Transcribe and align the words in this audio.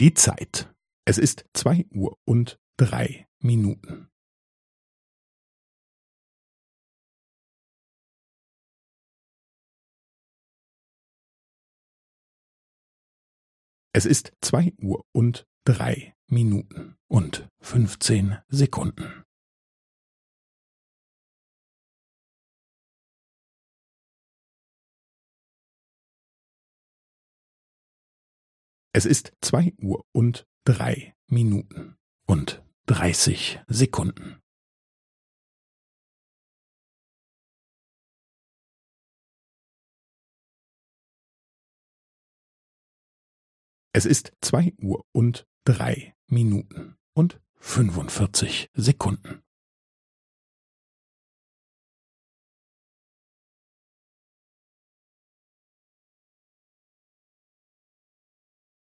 Die 0.00 0.14
Zeit. 0.14 0.72
Es 1.04 1.18
ist 1.18 1.44
zwei 1.54 1.84
Uhr 1.90 2.16
und 2.24 2.60
drei 2.76 3.26
Minuten. 3.40 4.08
Es 13.92 14.06
ist 14.06 14.36
zwei 14.40 14.72
Uhr 14.80 15.04
und 15.10 15.48
drei 15.64 16.14
Minuten 16.28 16.96
und 17.08 17.48
fünfzehn 17.60 18.38
Sekunden. 18.46 19.24
Es 28.98 29.06
ist 29.06 29.32
zwei 29.40 29.72
Uhr 29.80 30.04
und 30.10 30.48
drei 30.64 31.14
Minuten 31.28 31.96
und 32.26 32.64
dreißig 32.86 33.60
Sekunden. 33.68 34.42
Es 43.92 44.04
ist 44.04 44.32
zwei 44.40 44.74
Uhr 44.78 45.06
und 45.12 45.46
drei 45.62 46.16
Minuten 46.26 46.96
und 47.14 47.40
fünfundvierzig 47.54 48.68
Sekunden. 48.74 49.44